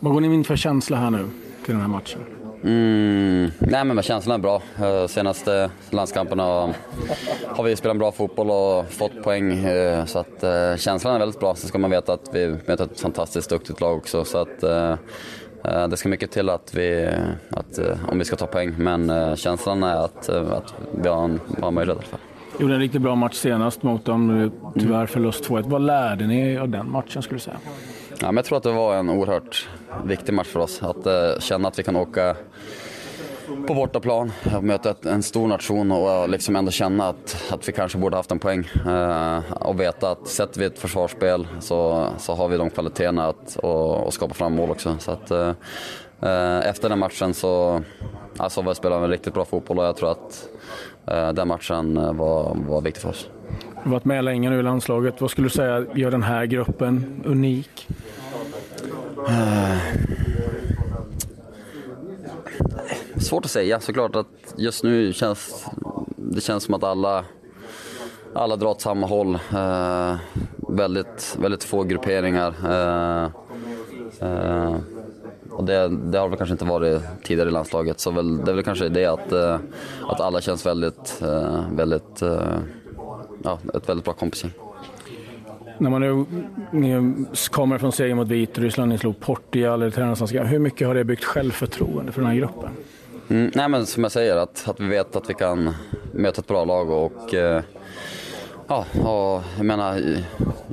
Vad 0.00 0.12
går 0.12 0.20
ni 0.20 0.34
in 0.34 0.44
för 0.44 0.56
känsla 0.56 0.96
här 0.96 1.10
nu 1.10 1.26
till 1.64 1.72
den 1.74 1.80
här 1.80 1.88
matchen? 1.88 2.20
Mm, 2.64 3.50
nej 3.58 3.84
men 3.84 4.02
känslan 4.02 4.34
är 4.34 4.42
bra. 4.42 4.62
Eh, 4.82 5.06
senaste 5.06 5.70
landskamperna 5.90 6.42
har 7.46 7.64
vi 7.64 7.76
spelat 7.76 7.96
bra 7.96 8.12
fotboll 8.12 8.50
och 8.50 8.92
fått 8.92 9.22
poäng. 9.22 9.64
Eh, 9.64 10.04
så 10.04 10.18
att 10.18 10.42
eh, 10.42 10.76
känslan 10.76 11.14
är 11.14 11.18
väldigt 11.18 11.40
bra. 11.40 11.54
Sen 11.54 11.68
ska 11.68 11.78
man 11.78 11.90
veta 11.90 12.12
att 12.12 12.30
vi 12.32 12.56
möter 12.66 12.84
ett 12.84 13.00
fantastiskt 13.00 13.50
duktigt 13.50 13.80
lag 13.80 13.96
också. 13.96 14.24
Så 14.24 14.38
att 14.38 14.60
det 15.90 15.96
ska 15.96 16.08
mycket 16.08 16.30
till 16.30 16.50
att 16.50 16.74
vi, 16.74 17.08
att, 17.50 17.78
om 18.08 18.18
vi 18.18 18.24
ska 18.24 18.36
ta 18.36 18.46
poäng. 18.46 18.74
Men 18.78 19.36
känslan 19.36 19.82
är 19.82 19.96
att, 19.96 20.28
att 20.28 20.74
vi 21.02 21.08
har 21.08 21.24
en 21.24 21.40
bra 21.58 21.70
möjlighet 21.70 21.98
i 21.98 22.00
alla 22.00 22.08
fall. 22.08 22.20
Gjorde 22.60 22.74
en 22.74 22.80
riktigt 22.80 23.02
bra 23.02 23.14
match 23.14 23.34
senast 23.34 23.82
mot 23.82 24.04
dem. 24.04 24.50
Tyvärr 24.74 25.06
förlust 25.06 25.48
2-1. 25.48 25.62
Vad 25.66 25.82
lärde 25.82 26.26
ni 26.26 26.58
av 26.58 26.68
den 26.68 26.90
matchen 26.90 27.22
skulle 27.22 27.36
du 27.36 27.42
säga? 27.42 27.56
Ja, 28.22 28.26
men 28.26 28.36
jag 28.36 28.44
tror 28.44 28.58
att 28.58 28.64
det 28.64 28.72
var 28.72 28.96
en 28.96 29.10
oerhört 29.10 29.68
viktig 30.04 30.32
match 30.32 30.46
för 30.46 30.60
oss. 30.60 30.82
Att 30.82 31.06
eh, 31.06 31.38
känna 31.38 31.68
att 31.68 31.78
vi 31.78 31.82
kan 31.82 31.96
åka 31.96 32.36
på 33.66 33.74
bortaplan 33.74 34.32
och 34.56 34.64
möta 34.64 34.94
en 35.04 35.22
stor 35.22 35.48
nation 35.48 35.92
och 35.92 36.10
eh, 36.10 36.28
liksom 36.28 36.56
ändå 36.56 36.70
känna 36.70 37.08
att, 37.08 37.52
att 37.52 37.68
vi 37.68 37.72
kanske 37.72 37.98
borde 37.98 38.16
haft 38.16 38.30
en 38.30 38.38
poäng. 38.38 38.68
Eh, 38.86 39.52
och 39.52 39.80
veta 39.80 40.10
att 40.10 40.28
sätter 40.28 40.60
vi 40.60 40.66
ett 40.66 40.78
försvarsspel 40.78 41.46
så, 41.60 42.06
så 42.18 42.34
har 42.34 42.48
vi 42.48 42.56
de 42.56 42.70
kvaliteterna 42.70 43.26
att, 43.28 43.56
och, 43.56 44.06
och 44.06 44.14
skapa 44.14 44.34
fram 44.34 44.54
mål 44.54 44.70
också. 44.70 44.96
Så 44.98 45.10
att, 45.10 45.30
eh, 45.30 45.52
eh 46.20 46.68
efter 46.68 46.88
den 46.88 46.98
matchen 46.98 47.34
så 47.34 47.82
alltså, 48.36 48.62
vi 48.62 48.74
spelade 48.74 49.06
vi 49.06 49.14
riktigt 49.14 49.34
bra 49.34 49.44
fotboll 49.44 49.78
och 49.78 49.84
jag 49.84 49.96
tror 49.96 50.10
att 50.10 50.48
eh, 51.06 51.32
den 51.32 51.48
matchen 51.48 52.16
var, 52.16 52.56
var 52.68 52.80
viktig 52.80 53.02
för 53.02 53.08
oss. 53.08 53.28
Du 53.82 53.88
har 53.88 53.92
varit 53.92 54.04
med 54.04 54.24
länge 54.24 54.50
nu 54.50 54.58
i 54.58 54.62
landslaget. 54.62 55.20
Vad 55.20 55.30
skulle 55.30 55.46
du 55.46 55.50
säga 55.50 55.86
gör 55.94 56.10
den 56.10 56.22
här 56.22 56.46
gruppen 56.46 57.22
unik? 57.24 57.88
Eh, 59.28 59.76
svårt 63.16 63.44
att 63.44 63.50
säga. 63.50 63.80
Såklart 63.80 64.16
att 64.16 64.54
just 64.56 64.84
nu 64.84 65.12
känns 65.12 65.66
det 66.34 66.40
känns 66.40 66.64
som 66.64 66.74
att 66.74 66.84
alla, 66.84 67.24
alla 68.34 68.56
drar 68.56 68.68
åt 68.68 68.80
samma 68.80 69.06
håll. 69.06 69.38
Uh, 69.54 70.16
väldigt, 70.68 71.36
väldigt 71.40 71.64
få 71.64 71.82
grupperingar. 71.82 72.54
Uh, 72.64 73.30
uh, 74.28 74.76
och 75.50 75.64
det, 75.64 75.88
det 75.88 76.18
har 76.18 76.28
väl 76.28 76.38
kanske 76.38 76.52
inte 76.52 76.64
varit 76.64 77.02
tidigare 77.24 77.48
i 77.48 77.52
landslaget. 77.52 78.00
Så 78.00 78.10
väl, 78.10 78.36
det 78.44 78.50
är 78.50 78.54
väl 78.54 78.64
kanske 78.64 78.88
det 78.88 79.06
att, 79.06 79.32
att 80.08 80.20
alla 80.20 80.40
känns 80.40 80.66
väldigt, 80.66 81.22
väldigt 81.72 82.22
ja, 83.44 83.58
ett 83.74 83.88
väldigt 83.88 84.04
bra 84.04 84.14
kompisgäng. 84.14 84.52
När 85.78 85.90
man 85.90 86.00
nu 86.72 87.26
kommer 87.50 87.78
från 87.78 87.92
seger 87.92 88.14
mot 88.14 88.28
Vitryssland, 88.28 88.88
ni 88.88 88.98
slog 88.98 89.20
Portugal, 89.20 89.82
eller. 89.82 90.44
Hur 90.44 90.58
mycket 90.58 90.86
har 90.86 90.94
det 90.94 91.04
byggt 91.04 91.24
självförtroende 91.24 92.12
för 92.12 92.20
den 92.20 92.30
här 92.30 92.36
gruppen? 92.36 92.70
Mm, 93.28 93.50
nej 93.54 93.68
men 93.68 93.86
som 93.86 94.02
jag 94.02 94.12
säger, 94.12 94.36
att, 94.36 94.68
att 94.68 94.80
vi 94.80 94.86
vet 94.86 95.16
att 95.16 95.30
vi 95.30 95.34
kan 95.34 95.74
möta 96.12 96.40
ett 96.40 96.46
bra 96.46 96.64
lag 96.64 96.90
och 96.90 97.34
eh, 97.34 97.62
ja, 98.68 98.86
och 98.92 99.42
jag 99.56 99.66
menar, 99.66 100.00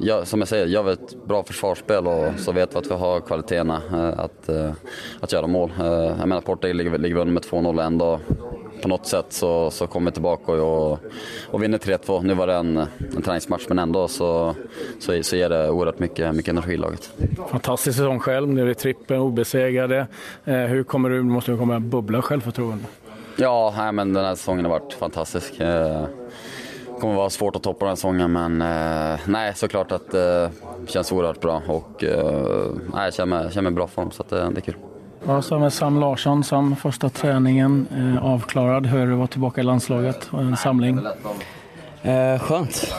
jag, 0.01 0.27
som 0.27 0.39
jag 0.39 0.47
säger, 0.47 0.65
gör 0.65 0.83
vi 0.83 0.91
ett 0.91 1.25
bra 1.27 1.43
försvarsspel 1.43 2.07
och 2.07 2.31
så 2.37 2.51
vet 2.51 2.75
vi 2.75 2.77
att 2.77 2.91
vi 2.91 2.95
har 2.95 3.19
kvaliteterna 3.19 3.81
eh, 3.91 4.19
att, 4.19 4.49
eh, 4.49 4.71
att 5.19 5.31
göra 5.31 5.47
mål. 5.47 5.71
Jag 5.77 6.27
menar 6.27 6.41
Portugal 6.41 6.77
ligger, 6.77 6.97
ligger 6.97 7.15
under 7.15 7.33
med 7.33 7.43
2-0 7.43 7.77
och 7.77 7.83
ändå 7.83 8.19
på 8.81 8.87
något 8.87 9.05
sätt 9.05 9.25
så, 9.29 9.71
så 9.71 9.87
kommer 9.87 10.11
vi 10.11 10.13
tillbaka 10.13 10.51
och, 10.51 10.99
och, 11.49 11.63
vinner 11.63 11.77
3-2. 11.77 12.23
Nu 12.23 12.33
var 12.33 12.47
det 12.47 12.55
en, 12.55 12.77
en 13.15 13.21
träningsmatch 13.21 13.65
men 13.67 13.79
ändå 13.79 14.07
så, 14.07 14.55
så, 14.99 15.23
så 15.23 15.35
ger 15.35 15.49
det 15.49 15.69
oerhört 15.69 15.99
mycket, 15.99 16.35
mycket 16.35 16.51
energi 16.51 16.73
i 16.73 16.77
laget. 16.77 17.11
Fantastisk 17.49 17.97
säsong 17.97 18.19
själv, 18.19 18.47
nu 18.47 18.69
är 18.69 18.73
trippen, 18.73 19.19
obesegrade. 19.19 20.07
Eh, 20.45 20.55
hur 20.55 20.83
kommer 20.83 21.09
du, 21.09 21.23
måste 21.23 21.51
du 21.51 21.57
komma 21.57 21.79
bubbla 21.79 22.21
självförtroende? 22.21 22.85
Ja, 23.35 23.73
nej, 23.77 23.91
men 23.91 24.13
den 24.13 24.25
här 24.25 24.35
säsongen 24.35 24.65
har 24.65 24.71
varit 24.71 24.93
fantastisk. 24.93 25.59
Eh, 25.59 26.05
kommer 26.99 27.15
vara 27.15 27.29
svårt 27.29 27.55
att 27.55 27.63
toppa 27.63 27.85
den 27.85 27.89
här 27.89 27.95
säsongen 27.95 28.31
men 28.31 28.61
eh, 28.61 29.19
nej, 29.27 29.55
såklart 29.55 29.91
att 29.91 30.11
det 30.11 30.43
eh, 30.43 30.49
känns 30.87 31.11
oerhört 31.11 31.41
bra 31.41 31.61
och 31.67 32.03
eh, 32.03 32.71
jag 32.93 33.13
känner 33.13 33.43
mig, 33.43 33.51
känner 33.51 33.61
mig 33.61 33.71
i 33.71 33.75
bra 33.75 33.87
form 33.87 34.11
så 34.11 34.23
att, 34.23 34.29
det 34.29 34.37
är 34.37 34.61
kul. 34.61 34.75
Ja, 35.29 35.41
så 35.41 35.59
med 35.59 35.73
Sam 35.73 35.99
Larsson, 35.99 36.43
Sam, 36.43 36.75
första 36.75 37.09
träningen 37.09 37.87
eh, 37.97 38.25
avklarad. 38.25 38.85
Hur 38.85 39.15
vara 39.15 39.27
tillbaka 39.27 39.61
i 39.61 39.63
landslaget 39.63 40.27
och 40.31 40.41
en 40.41 40.57
samling? 40.57 40.99
Eh, 42.01 42.39
skönt. 42.39 42.93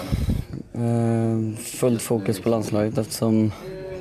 Eh, 0.73 1.59
fullt 1.59 2.03
fokus 2.03 2.41
på 2.41 2.49
landslaget 2.49 2.99
eftersom 2.99 3.53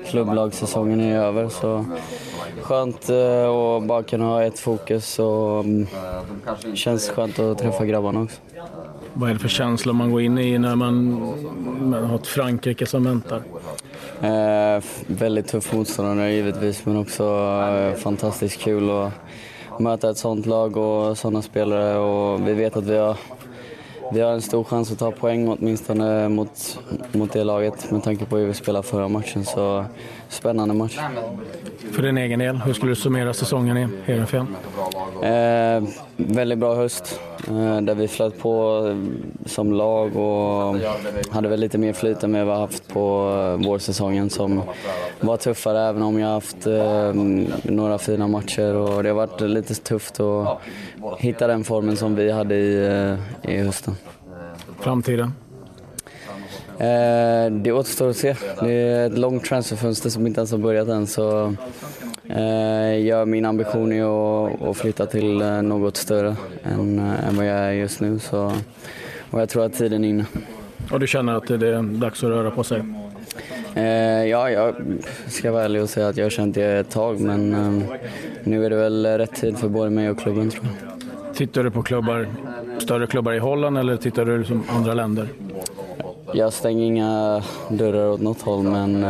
klubblagssäsongen 0.10 1.02
är 1.02 1.18
över. 1.18 1.50
Så 1.50 1.86
skönt 2.62 3.10
eh, 3.10 3.50
att 3.50 3.84
bara 3.84 4.04
kunna 4.04 4.26
ha 4.26 4.44
ett 4.44 4.60
fokus 4.60 5.20
och 5.20 5.60
mm, 5.60 5.88
känns 6.74 7.10
skönt 7.10 7.40
att 7.40 7.58
träffa 7.58 7.86
grabbarna 7.86 8.22
också. 8.22 8.42
Vad 9.14 9.30
är 9.30 9.34
det 9.34 9.40
för 9.40 9.50
känslor 9.50 9.94
man 9.94 10.12
går 10.12 10.22
in 10.22 10.38
i 10.38 10.58
när 10.58 10.76
man, 10.76 11.14
man 11.80 12.04
har 12.04 12.16
ett 12.16 12.28
Frankrike 12.28 12.86
som 12.86 13.04
väntar? 13.04 13.42
Eh, 14.22 14.84
väldigt 15.08 15.48
tuff 15.48 15.74
motståndare 15.74 16.32
givetvis, 16.32 16.86
men 16.86 16.98
också 16.98 17.24
eh, 17.70 17.94
fantastiskt 17.96 18.62
kul 18.62 18.90
att 18.90 19.12
möta 19.80 20.10
ett 20.10 20.18
sånt 20.18 20.46
lag 20.46 20.78
och 20.78 21.18
sådana 21.18 21.42
spelare. 21.42 21.98
Och 21.98 22.48
vi 22.48 22.54
vet 22.54 22.78
att 22.78 22.84
vi 22.84 22.98
har, 22.98 23.18
vi 24.14 24.22
har 24.22 24.32
en 24.32 24.42
stor 24.42 24.64
chans 24.64 24.92
att 24.92 25.00
ta 25.00 25.12
poäng 25.12 25.48
åtminstone 25.48 26.30
mot, 26.30 26.80
mot 27.12 27.34
det 27.34 27.44
laget 27.44 27.92
med 27.92 28.04
tanke 28.04 28.26
på 28.26 28.38
hur 28.38 28.48
vi 28.48 28.54
spelade 28.54 28.88
förra 28.88 29.08
matchen. 29.08 29.46
Så 29.46 29.86
spännande 30.30 30.74
match. 30.74 31.00
För 31.92 32.02
din 32.02 32.18
egen 32.18 32.40
del, 32.40 32.58
hur 32.58 32.74
skulle 32.74 32.92
du 32.92 32.96
summera 32.96 33.34
säsongen 33.34 33.78
i 33.78 33.88
Heerenveen? 34.06 34.56
Eh, 35.24 35.90
väldigt 36.16 36.58
bra 36.58 36.76
höst 36.76 37.20
där 37.82 37.96
vi 37.96 38.08
flöt 38.08 38.40
på 38.40 38.86
eh, 38.88 38.96
som 39.46 39.74
lag 39.74 40.16
och 40.16 40.76
hade 41.30 41.50
väl 41.50 41.60
lite 41.60 41.78
mer 41.78 41.94
flyt 41.94 42.24
än 42.24 42.34
vi 42.34 42.40
har 42.40 42.60
haft 42.60 42.88
på 42.88 43.34
eh, 43.38 43.68
vårsäsongen 43.68 44.30
som 44.30 44.62
var 45.20 45.38
tuffare 45.38 45.82
även 45.82 46.02
om 46.02 46.20
jag 46.20 46.28
haft 46.28 46.68
eh, 46.68 47.14
några 47.64 47.98
fina 47.98 48.28
matcher 48.28 48.76
och 48.76 49.04
det 49.04 49.10
har 49.10 49.16
varit 49.16 49.42
lite 49.42 49.76
tufft 49.76 50.20
att 50.20 50.60
hitta 51.18 51.48
den 51.48 51.64
formen 51.64 51.98
som 51.98 52.16
vi 52.16 52.32
hade 52.32 52.56
i, 52.56 52.88
eh, 53.44 53.54
i 53.54 53.58
hösten. 53.58 53.96
Framtiden? 54.80 55.34
Eh, 56.80 57.52
det 57.52 57.72
återstår 57.72 58.10
att 58.10 58.18
se. 58.18 58.36
Det 58.62 58.72
är 58.72 59.08
ett 59.08 59.18
långt 59.18 59.46
transferfönster 59.46 60.10
som 60.10 60.28
inte 60.28 60.40
ens 60.40 60.52
har 60.52 60.58
börjat 60.58 60.88
än. 60.88 61.08
Så, 61.08 61.56
eh, 62.30 63.08
jag, 63.08 63.28
min 63.28 63.46
ambition 63.46 63.92
är 63.92 64.04
att, 64.04 64.62
att 64.62 64.78
flytta 64.78 65.06
till 65.06 65.42
eh, 65.42 65.62
något 65.62 65.98
större 65.98 66.36
än, 66.64 67.00
eh, 67.00 67.28
än 67.28 67.36
vad 67.36 67.46
jag 67.46 67.58
är 67.58 67.72
just 67.72 68.02
nu. 68.02 68.20
Så, 68.20 68.54
och 69.32 69.42
jag 69.42 69.50
tror 69.50 69.66
att 69.66 69.74
tiden 69.74 70.04
är 70.04 70.10
inne. 70.10 70.26
Och 70.92 71.00
du 71.00 71.08
känner 71.08 71.34
att 71.34 71.48
det 71.48 71.68
är 71.68 72.00
dags 72.00 72.24
att 72.24 72.30
röra 72.30 72.52
på 72.52 72.64
sig? 72.64 72.84
Ja, 74.30 74.50
jag 74.50 74.76
ska 75.28 75.52
vara 75.52 75.64
ärlig 75.64 75.82
och 75.82 75.90
säga 75.90 76.08
att 76.08 76.18
jag 76.18 76.26
har 76.26 76.30
känt 76.30 76.56
det 76.56 76.64
ett 76.64 76.90
tag 76.90 77.20
men 77.20 77.52
nu 78.44 78.66
är 78.66 78.70
det 78.70 78.76
väl 78.76 79.06
rätt 79.06 79.36
tid 79.36 79.58
för 79.58 79.68
både 79.68 79.90
mig 79.90 80.10
och 80.10 80.20
klubben 80.20 80.50
tror 80.50 80.66
jag. 80.66 81.36
Tittar 81.36 81.64
du 81.64 81.72
på 81.72 81.84
klubbar, 81.84 82.28
större 82.80 83.08
klubbar 83.08 83.34
i 83.34 83.40
Holland 83.40 83.78
eller 83.78 83.98
tittar 83.98 84.26
du 84.26 84.46
som 84.46 84.64
andra 84.70 84.94
länder? 84.94 85.28
Jag 86.34 86.54
stänger 86.54 86.86
inga 86.86 87.44
dörrar 87.70 88.10
åt 88.10 88.22
något 88.22 88.42
håll 88.42 88.64
men 88.64 89.06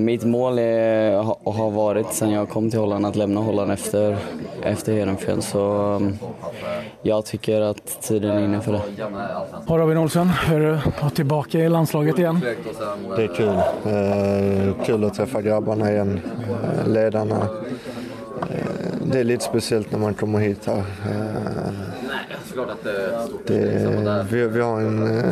mitt 0.00 0.24
mål 0.24 0.58
är, 0.58 1.18
och 1.48 1.54
har 1.54 1.70
varit 1.70 2.12
sen 2.12 2.30
jag 2.30 2.48
kom 2.48 2.70
till 2.70 2.78
Holland 2.78 3.06
att 3.06 3.16
lämna 3.16 3.40
Holland 3.40 3.72
efter, 3.72 4.16
efter 4.62 4.92
Heerenveen. 4.92 5.42
Så 5.42 5.94
eh, 5.94 6.08
jag 7.02 7.24
tycker 7.24 7.60
att 7.60 8.02
tiden 8.02 8.30
är 8.30 8.44
inne 8.44 8.60
för 8.60 8.72
det. 8.72 8.80
Ja, 9.68 9.76
Robin 9.76 9.96
Olsson, 9.98 10.28
hur 10.28 10.60
är 10.60 10.70
det 10.70 10.78
att 10.78 11.02
vara 11.02 11.10
tillbaka 11.10 11.58
i 11.58 11.68
landslaget 11.68 12.18
igen? 12.18 12.40
Det 13.16 13.22
är 13.22 13.34
kul. 13.34 13.48
Eh, 13.48 14.86
kul 14.86 15.04
att 15.04 15.14
träffa 15.14 15.42
grabbarna 15.42 15.92
igen, 15.92 16.20
eh, 16.62 16.88
ledarna. 16.88 17.48
Eh, 18.50 18.66
det 19.12 19.20
är 19.20 19.24
lite 19.24 19.44
speciellt 19.44 19.92
när 19.92 19.98
man 19.98 20.14
kommer 20.14 20.38
hit 20.38 20.66
här. 20.66 20.78
Eh, 20.78 20.82
det, 23.46 24.26
vi, 24.30 24.46
vi 24.46 24.60
har 24.60 24.80
en, 24.80 25.18
eh, 25.18 25.24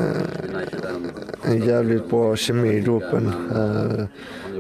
en 1.47 1.67
jävligt 1.67 2.11
bra 2.11 2.37
kemi 2.37 2.69
i 2.69 2.81
gruppen. 2.81 3.33
Eh, 3.57 4.05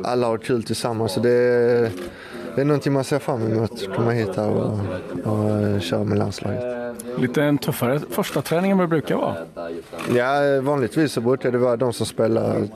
alla 0.04 0.26
har 0.26 0.38
kul 0.38 0.62
tillsammans. 0.62 1.12
Så 1.12 1.20
det, 1.20 1.30
är, 1.30 1.90
det 2.54 2.60
är 2.60 2.64
någonting 2.64 2.92
man 2.92 3.04
ser 3.04 3.18
fram 3.18 3.52
emot. 3.52 3.72
att 3.72 3.96
Komma 3.96 4.10
hit 4.10 4.36
här 4.36 4.48
och, 4.48 4.78
och 5.24 5.82
köra 5.82 6.04
med 6.04 6.18
landslaget. 6.18 6.84
Lite 7.18 7.42
en 7.42 7.58
tuffare 7.58 8.00
första 8.10 8.42
träning 8.42 8.70
än 8.70 8.78
vad 8.78 8.86
det 8.86 8.90
brukar 8.90 9.16
vara. 9.16 9.36
Ja, 10.14 10.60
vanligtvis 10.60 11.12
så 11.12 11.20
brukar 11.20 11.52
det 11.52 11.58
vara 11.58 11.76
de 11.76 11.92
som 11.92 12.06
spelar 12.06 12.68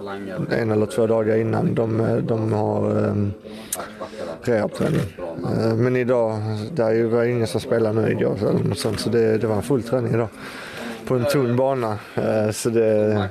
en 0.50 0.70
eller 0.70 0.86
två 0.86 1.06
dagar 1.06 1.36
innan. 1.36 1.74
De, 1.74 2.20
de 2.22 2.52
har 2.52 2.90
um, 2.90 3.32
rehabträning. 4.42 5.00
Uh, 5.18 5.74
men 5.74 5.96
idag, 5.96 6.40
det 6.72 7.02
var 7.02 7.24
ingen 7.24 7.46
som 7.46 7.60
spelade 7.60 8.00
nu 8.00 8.10
igår 8.10 8.36
så 8.96 9.10
det, 9.10 9.38
det 9.38 9.46
var 9.46 9.56
en 9.56 9.62
full 9.62 9.82
träning 9.82 10.14
idag. 10.14 10.28
På 11.08 11.14
en 11.14 11.24
tunn 11.24 11.56
bana. 11.56 11.98
Uh, 12.18 12.50
så 12.52 12.70
det, 12.70 13.28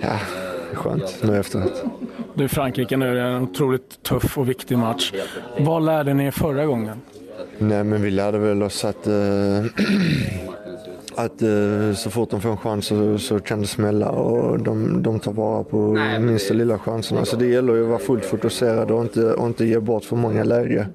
ja, 0.00 0.18
skönt 0.72 1.22
nu 1.22 1.36
efteråt. 1.36 1.84
Du 2.34 2.48
Frankrike 2.48 2.96
nu, 2.96 3.14
det 3.14 3.20
är 3.20 3.24
en 3.24 3.42
otroligt 3.42 4.02
tuff 4.02 4.38
och 4.38 4.48
viktig 4.48 4.78
match. 4.78 5.12
Vad 5.58 5.84
lärde 5.84 6.14
ni 6.14 6.24
er 6.24 6.30
förra 6.30 6.66
gången? 6.66 7.00
Nej, 7.58 7.84
men 7.84 8.02
vi 8.02 8.10
lärde 8.10 8.38
väl 8.38 8.62
oss 8.62 8.84
att, 8.84 9.06
äh, 9.06 9.12
att 11.18 11.42
äh, 11.42 11.94
så 11.94 12.10
fort 12.10 12.30
de 12.30 12.40
får 12.40 12.50
en 12.50 12.56
chans 12.56 12.86
så, 12.86 13.18
så 13.18 13.40
kan 13.40 13.60
det 13.60 13.66
smälla 13.66 14.10
och 14.10 14.58
de, 14.58 15.02
de 15.02 15.20
tar 15.20 15.32
vara 15.32 15.64
på 15.64 15.98
minsta 16.20 16.54
lilla 16.54 16.78
chanserna. 16.78 17.24
Så 17.24 17.36
det 17.36 17.46
gäller 17.46 17.74
ju 17.74 17.82
att 17.82 17.88
vara 17.88 17.98
fullt 17.98 18.24
fokuserad 18.24 18.90
och 18.90 19.02
inte, 19.02 19.32
och 19.34 19.46
inte 19.46 19.64
ge 19.64 19.78
bort 19.78 20.04
för 20.04 20.16
många 20.16 20.44
läge. 20.44 20.88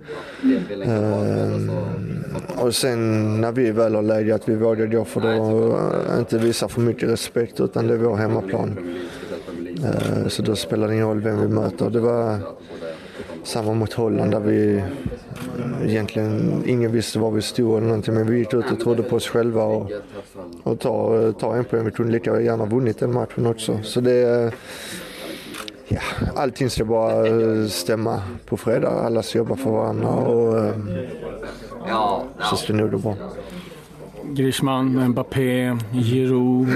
Äh, 0.85 2.63
och 2.63 2.75
sen 2.75 3.41
när 3.41 3.51
vi 3.51 3.71
väl 3.71 3.95
har 3.95 4.01
läge 4.01 4.35
att 4.35 4.49
vi 4.49 4.55
vågar 4.55 4.87
gå 4.87 5.05
för 5.05 5.21
då 5.21 5.79
inte 6.19 6.37
visa 6.37 6.67
för 6.67 6.81
mycket 6.81 7.09
respekt 7.09 7.59
utan 7.59 7.87
det 7.87 7.93
är 7.93 7.97
vår 7.97 8.15
hemmaplan. 8.15 8.79
så 10.27 10.41
då 10.41 10.55
spelar 10.55 10.87
det 10.87 10.93
ingen 10.93 11.07
roll 11.07 11.21
vem 11.21 11.41
vi 11.41 11.47
möter. 11.47 11.89
Det 11.89 11.99
var 11.99 12.39
samma 13.43 13.73
mot 13.73 13.93
Holland 13.93 14.31
där 14.31 14.39
vi 14.39 14.83
egentligen 15.83 16.63
ingen 16.65 16.91
visste 16.91 17.19
var 17.19 17.31
vi 17.31 17.41
stod 17.41 17.77
eller 17.77 17.87
någonting 17.87 18.13
men 18.13 18.27
vi 18.27 18.37
gick 18.37 18.53
ut 18.53 18.71
och 18.71 18.79
trodde 18.79 19.03
på 19.03 19.15
oss 19.15 19.27
själva 19.27 19.63
och, 19.63 19.91
och 20.63 20.79
ta, 20.79 21.31
ta 21.39 21.55
en 21.55 21.65
poäng. 21.65 21.85
Vi 21.85 21.91
kunde 21.91 22.11
lika 22.11 22.41
gärna 22.41 22.65
vunnit 22.65 22.99
den 22.99 23.13
matchen 23.13 23.45
också. 23.45 23.79
Så 23.83 24.01
det 24.01 24.51
ja, 25.87 26.01
allting 26.35 26.69
ska 26.69 26.85
bara 26.85 27.27
eh, 27.27 27.67
stämma 27.67 28.21
på 28.45 28.57
fredag. 28.57 28.89
Alla 28.89 29.23
ska 29.23 29.37
jobba 29.37 29.55
för 29.55 29.69
varandra 29.69 30.09
och 30.09 30.57
eh, 30.57 30.73
så 32.49 32.55
ska 32.55 32.73
det 32.73 32.79
nog 32.79 32.91
gå 32.91 32.97
bra. 32.97 33.15
Griezmann, 34.23 35.09
Mbappé, 35.09 35.77
Giroud. 35.91 36.67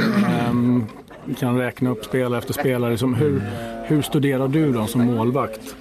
Um, 0.49 0.85
kan 1.39 1.57
räkna 1.57 1.89
upp 1.89 2.05
spelare 2.05 2.39
efter 2.39 2.53
spelare. 2.53 2.97
Som, 2.97 3.13
hur, 3.13 3.41
hur 3.83 4.01
studerar 4.01 4.47
du 4.47 4.71
dem 4.71 4.87
som 4.87 5.05
målvakt? 5.05 5.75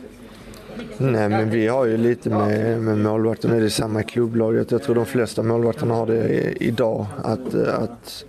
Nej, 0.99 1.29
men 1.29 1.50
vi 1.50 1.67
har 1.67 1.85
ju 1.85 1.97
lite 1.97 2.31
med, 2.31 2.81
med 2.81 2.99
målvakter. 2.99 3.49
Det 3.49 3.57
är 3.57 3.69
samma 3.69 4.00
i 4.00 4.05
klubblaget. 4.05 4.71
Jag 4.71 4.83
tror 4.83 4.95
de 4.95 5.07
flesta 5.07 5.43
målvakterna 5.43 5.95
har 5.95 6.07
det 6.07 6.53
idag. 6.65 7.07
Att, 7.25 7.55
att 7.55 8.25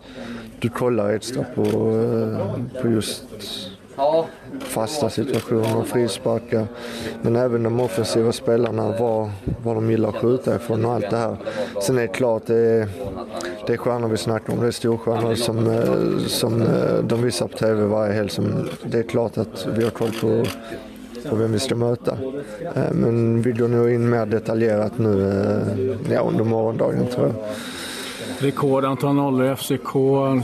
du 0.60 0.70
kollar 0.70 1.14
extra 1.14 1.46
på, 1.56 1.64
på 2.82 2.88
just 2.88 3.24
fasta 4.60 5.10
situationer 5.10 5.84
frisparkar. 5.84 6.68
Men 7.22 7.36
även 7.36 7.64
de 7.64 7.80
offensiva 7.80 8.32
spelarna, 8.32 8.96
vad, 9.00 9.32
vad 9.64 9.76
de 9.76 9.92
gillar 9.92 10.10
att 10.10 10.16
skjuta 10.16 10.56
ifrån 10.56 10.86
och 10.86 10.94
allt 10.94 11.10
det 11.10 11.18
här. 11.18 11.38
Sen 11.82 11.98
är 11.98 12.02
det 12.02 12.08
klart, 12.08 12.44
det 12.46 12.56
är, 12.58 12.88
det 13.68 13.74
är 13.74 13.78
stjärnor 13.78 14.08
vi 14.08 14.18
snackar 14.18 14.54
om. 14.54 14.60
Det 14.60 14.68
är 14.68 14.72
storstjärnor 14.72 15.36
som, 15.36 15.84
som 16.28 16.64
de 17.04 17.22
visar 17.22 17.48
på 17.48 17.58
TV 17.58 17.84
varje 17.84 18.14
helg. 18.14 18.30
Som, 18.30 18.70
det 18.86 19.00
är 19.00 19.04
klart 19.04 19.38
att 19.38 19.68
vi 19.78 19.84
har 19.84 19.92
koll 19.92 20.12
på 20.22 20.46
på 21.30 21.36
vem 21.36 21.52
vi 21.52 21.60
ska 21.60 21.76
möta. 21.76 22.18
Men 22.92 23.42
vi 23.42 23.52
går 23.52 23.68
nog 23.68 23.90
in 23.90 24.10
mer 24.10 24.26
detaljerat 24.26 24.98
nu 24.98 25.42
ja, 26.12 26.20
under 26.20 26.44
morgondagen 26.44 27.08
tror 27.08 27.28
jag. 27.28 27.36
Rekordantal 28.40 29.16
nollor 29.16 29.52
i 29.52 29.56
FCK, 29.56 29.92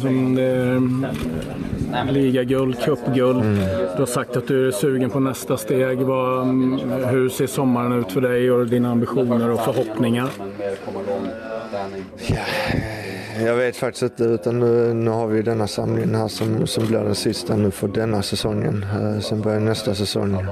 som 0.02 0.36
det 0.36 0.44
är 0.44 2.12
ligaguld, 2.12 2.80
cupguld. 2.80 3.42
Mm. 3.42 3.60
Du 3.96 4.02
har 4.02 4.06
sagt 4.06 4.38
att 4.38 4.48
du 4.48 4.68
är 4.68 4.72
sugen 4.72 5.10
på 5.10 5.20
nästa 5.20 5.58
steg. 5.58 6.02
Vad, 6.02 6.48
hur 7.06 7.30
ser 7.30 7.48
sommaren 7.48 8.00
ut 8.00 8.12
för 8.12 8.22
dig 8.22 8.52
och 8.52 8.68
dina 8.68 8.92
ambitioner 8.92 9.50
och 9.50 9.60
förhoppningar? 9.60 10.30
Ja, 12.28 12.38
jag 13.42 13.56
vet 13.56 13.76
faktiskt 13.76 14.04
inte. 14.04 14.24
Utan 14.24 14.60
nu, 14.60 14.94
nu 14.94 15.12
har 15.12 15.28
vi 15.28 15.42
denna 15.42 15.68
samlingen 15.68 16.16
här 16.16 16.28
som, 16.28 16.68
som 16.68 16.88
blir 16.88 17.00
den 17.00 17.16
sista 17.16 17.56
nu 17.56 17.72
för 17.72 17.88
denna 17.88 18.22
säsongen. 18.22 18.86
Eh, 18.94 19.20
sen 19.20 19.42
börjar 19.42 19.60
nästa 19.60 19.96
säsong 19.96 20.46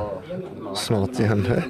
snart 0.76 1.20
igen. 1.20 1.48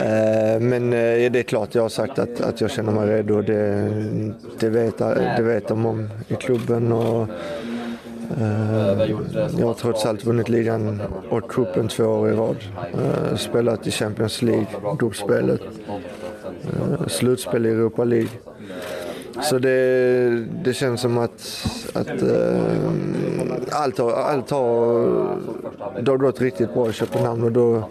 Eh, 0.00 0.60
men 0.60 0.92
eh, 0.92 1.32
det 1.32 1.38
är 1.38 1.42
klart, 1.42 1.74
jag 1.74 1.82
har 1.82 1.88
sagt 1.88 2.18
att, 2.18 2.40
att 2.40 2.60
jag 2.60 2.70
känner 2.70 2.92
mig 2.92 3.08
redo. 3.08 3.42
Det, 3.42 3.90
det, 4.60 4.68
vet, 4.68 4.98
det 4.98 5.42
vet 5.42 5.68
de 5.68 5.86
om 5.86 6.08
i 6.28 6.34
klubben. 6.34 6.92
Och, 6.92 7.28
jag 9.58 9.66
har 9.66 9.74
trots 9.74 10.06
allt 10.06 10.24
vunnit 10.24 10.48
ligan 10.48 11.02
och 11.30 11.50
cupen 11.50 11.88
två 11.88 12.04
år 12.04 12.28
i 12.28 12.32
rad. 12.32 12.56
Spelat 13.36 13.86
i 13.86 13.90
Champions 13.90 14.42
League, 14.42 14.66
gruppspelet, 14.98 15.60
slutspel 17.06 17.66
i 17.66 17.68
Europa 17.68 18.04
League. 18.04 18.28
Så 19.42 19.58
det, 19.58 20.44
det 20.64 20.74
känns 20.74 21.00
som 21.00 21.18
att, 21.18 21.66
att 21.94 22.22
äh, 22.22 22.60
allt, 23.70 23.98
har, 23.98 24.12
allt 24.12 24.50
har, 24.50 25.36
det 26.00 26.10
har 26.10 26.18
gått 26.18 26.40
riktigt 26.40 26.74
bra 26.74 26.90
i 26.90 26.92
Köpenhamn 26.92 27.44
och 27.44 27.52
då 27.52 27.90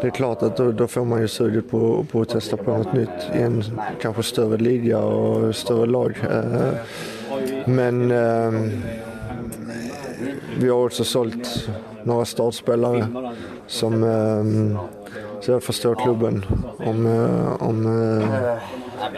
det 0.00 0.06
är 0.06 0.10
klart 0.10 0.42
att 0.42 0.56
då, 0.56 0.72
då 0.72 0.86
får 0.86 1.04
man 1.04 1.20
ju 1.20 1.28
suget 1.28 1.70
på, 1.70 2.06
på 2.12 2.20
att 2.20 2.28
testa 2.28 2.56
på 2.56 2.76
något 2.76 2.92
nytt 2.92 3.08
i 3.34 3.38
en 3.38 3.64
kanske 4.00 4.22
större 4.22 4.56
liga 4.56 4.98
och 4.98 5.56
större 5.56 5.86
lag. 5.86 6.16
Äh, 6.30 6.72
men 7.64 8.10
äh, 8.10 8.52
vi 10.58 10.68
har 10.68 10.84
också 10.84 11.04
sålt 11.04 11.68
några 12.02 12.24
startspelare 12.24 13.06
som 13.66 14.04
så 15.40 15.50
jag 15.50 15.62
förstår 15.62 15.94
klubben 15.94 16.44
om, 16.78 17.06
om 17.60 17.86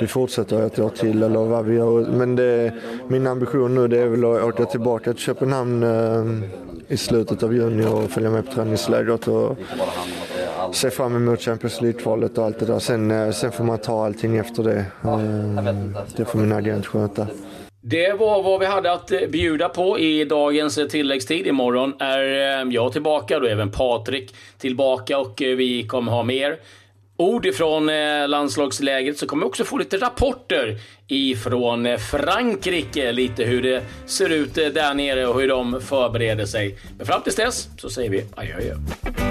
vi 0.00 0.06
fortsätter 0.06 0.62
ett 0.66 0.78
år 0.78 0.88
till 0.88 1.22
eller 1.22 1.38
vad 1.38 1.64
vi 1.64 1.76
gör. 1.76 2.00
Men 2.00 2.36
det, 2.36 2.72
min 3.08 3.26
ambition 3.26 3.74
nu 3.74 3.88
det 3.88 3.98
är 3.98 4.06
väl 4.06 4.24
att 4.24 4.42
åka 4.42 4.64
tillbaka 4.64 5.12
till 5.12 5.22
Köpenhamn 5.22 5.82
eh, 5.82 6.48
i 6.88 6.96
slutet 6.96 7.42
av 7.42 7.54
juni 7.54 7.86
och 7.86 8.10
följa 8.10 8.30
med 8.30 8.46
på 8.46 8.52
träningslägret 8.52 9.28
och 9.28 9.56
se 10.72 10.90
fram 10.90 11.16
emot 11.16 11.40
Champions 11.40 11.80
League-kvalet 11.80 12.38
och 12.38 12.44
allt 12.44 12.58
det 12.58 12.66
där. 12.66 12.78
Sen, 12.78 13.10
eh, 13.10 13.30
sen 13.30 13.52
får 13.52 13.64
man 13.64 13.78
ta 13.78 14.04
allting 14.06 14.36
efter 14.36 14.62
det. 14.62 14.84
Eh, 15.04 15.74
det 16.16 16.24
får 16.24 16.38
min 16.38 16.52
agent 16.52 16.86
sköta. 16.86 17.26
Det 17.88 18.12
var 18.12 18.42
vad 18.42 18.60
vi 18.60 18.66
hade 18.66 18.92
att 18.92 19.12
eh, 19.12 19.20
bjuda 19.28 19.68
på 19.68 19.98
i 19.98 20.24
dagens 20.24 20.78
eh, 20.78 20.86
tilläggstid. 20.86 21.46
Imorgon 21.46 21.94
är 21.98 22.62
eh, 22.62 22.72
jag 22.72 22.92
tillbaka, 22.92 23.38
då 23.38 23.46
även 23.46 23.70
Patrik 23.70 24.34
tillbaka 24.58 25.18
och 25.18 25.34
vi 25.38 25.86
kommer 25.86 26.12
ha 26.12 26.22
mer 26.22 26.56
ord 27.16 27.46
ifrån 27.46 27.88
eh, 27.88 28.28
landslagslägret 28.28 29.18
så 29.18 29.26
kommer 29.26 29.44
vi 29.44 29.48
också 29.48 29.64
få 29.64 29.78
lite 29.78 29.96
rapporter 29.96 30.78
ifrån 31.08 31.86
eh, 31.86 31.98
Frankrike. 31.98 33.12
Lite 33.12 33.44
hur 33.44 33.62
det 33.62 33.82
ser 34.06 34.28
ut 34.28 34.58
eh, 34.58 34.66
där 34.66 34.94
nere 34.94 35.26
och 35.26 35.40
hur 35.40 35.48
de 35.48 35.80
förbereder 35.80 36.46
sig. 36.46 36.78
Men 36.96 37.06
fram 37.06 37.22
tills 37.22 37.36
dess 37.36 37.68
så 37.78 37.90
säger 37.90 38.10
vi 38.10 38.24
adjö. 38.36 38.56
adjö. 38.56 39.25